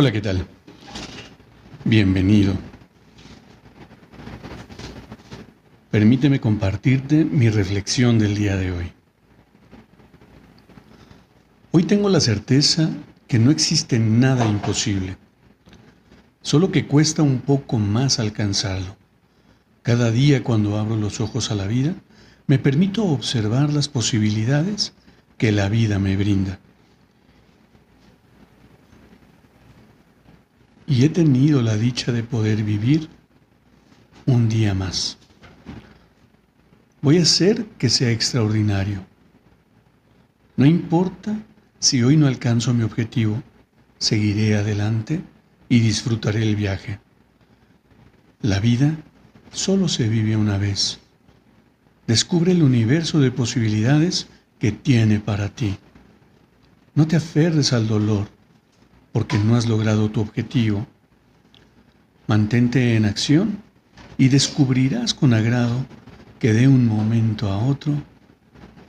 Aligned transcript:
Hola, 0.00 0.12
¿qué 0.12 0.22
tal? 0.22 0.46
Bienvenido. 1.84 2.54
Permíteme 5.90 6.40
compartirte 6.40 7.22
mi 7.26 7.50
reflexión 7.50 8.18
del 8.18 8.34
día 8.34 8.56
de 8.56 8.72
hoy. 8.72 8.92
Hoy 11.72 11.82
tengo 11.82 12.08
la 12.08 12.20
certeza 12.20 12.88
que 13.28 13.38
no 13.38 13.50
existe 13.50 13.98
nada 13.98 14.46
imposible, 14.46 15.18
solo 16.40 16.72
que 16.72 16.86
cuesta 16.86 17.22
un 17.22 17.42
poco 17.42 17.76
más 17.76 18.18
alcanzarlo. 18.20 18.96
Cada 19.82 20.10
día 20.10 20.42
cuando 20.42 20.78
abro 20.78 20.96
los 20.96 21.20
ojos 21.20 21.50
a 21.50 21.54
la 21.54 21.66
vida, 21.66 21.94
me 22.46 22.58
permito 22.58 23.04
observar 23.04 23.70
las 23.70 23.90
posibilidades 23.90 24.94
que 25.36 25.52
la 25.52 25.68
vida 25.68 25.98
me 25.98 26.16
brinda. 26.16 26.58
Y 30.90 31.04
he 31.04 31.08
tenido 31.08 31.62
la 31.62 31.76
dicha 31.76 32.10
de 32.10 32.24
poder 32.24 32.64
vivir 32.64 33.08
un 34.26 34.48
día 34.48 34.74
más. 34.74 35.18
Voy 37.00 37.18
a 37.18 37.22
hacer 37.22 37.64
que 37.78 37.88
sea 37.88 38.10
extraordinario. 38.10 39.06
No 40.56 40.66
importa 40.66 41.40
si 41.78 42.02
hoy 42.02 42.16
no 42.16 42.26
alcanzo 42.26 42.74
mi 42.74 42.82
objetivo, 42.82 43.40
seguiré 43.98 44.56
adelante 44.56 45.20
y 45.68 45.78
disfrutaré 45.78 46.42
el 46.42 46.56
viaje. 46.56 46.98
La 48.42 48.58
vida 48.58 48.96
solo 49.52 49.86
se 49.86 50.08
vive 50.08 50.36
una 50.36 50.58
vez. 50.58 50.98
Descubre 52.08 52.50
el 52.50 52.64
universo 52.64 53.20
de 53.20 53.30
posibilidades 53.30 54.26
que 54.58 54.72
tiene 54.72 55.20
para 55.20 55.50
ti. 55.50 55.76
No 56.96 57.06
te 57.06 57.14
aferres 57.14 57.72
al 57.72 57.86
dolor 57.86 58.39
porque 59.12 59.38
no 59.38 59.56
has 59.56 59.66
logrado 59.66 60.10
tu 60.10 60.20
objetivo. 60.20 60.86
Mantente 62.26 62.96
en 62.96 63.04
acción 63.04 63.58
y 64.16 64.28
descubrirás 64.28 65.14
con 65.14 65.34
agrado 65.34 65.84
que 66.38 66.52
de 66.52 66.68
un 66.68 66.86
momento 66.86 67.50
a 67.50 67.58
otro 67.58 67.92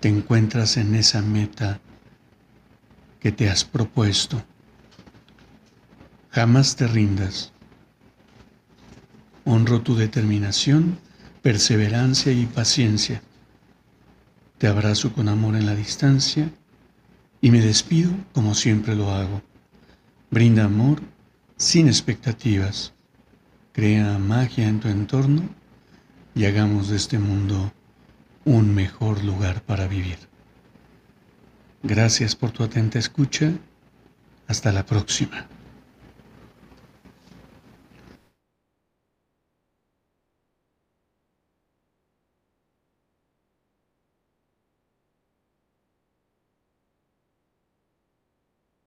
te 0.00 0.08
encuentras 0.08 0.76
en 0.76 0.94
esa 0.94 1.22
meta 1.22 1.80
que 3.20 3.32
te 3.32 3.48
has 3.48 3.64
propuesto. 3.64 4.42
Jamás 6.30 6.76
te 6.76 6.86
rindas. 6.86 7.52
Honro 9.44 9.80
tu 9.82 9.96
determinación, 9.96 10.98
perseverancia 11.40 12.32
y 12.32 12.46
paciencia. 12.46 13.22
Te 14.58 14.66
abrazo 14.66 15.12
con 15.12 15.28
amor 15.28 15.56
en 15.56 15.66
la 15.66 15.74
distancia 15.74 16.50
y 17.40 17.50
me 17.50 17.60
despido 17.60 18.12
como 18.32 18.54
siempre 18.54 18.94
lo 18.94 19.10
hago 19.10 19.42
Brinda 20.32 20.64
amor 20.64 21.02
sin 21.58 21.88
expectativas. 21.88 22.94
Crea 23.74 24.16
magia 24.16 24.66
en 24.66 24.80
tu 24.80 24.88
entorno 24.88 25.42
y 26.34 26.46
hagamos 26.46 26.88
de 26.88 26.96
este 26.96 27.18
mundo 27.18 27.70
un 28.46 28.74
mejor 28.74 29.22
lugar 29.22 29.60
para 29.60 29.86
vivir. 29.86 30.16
Gracias 31.82 32.34
por 32.34 32.50
tu 32.50 32.64
atenta 32.64 32.98
escucha. 32.98 33.52
Hasta 34.46 34.72
la 34.72 34.86
próxima. 34.86 35.48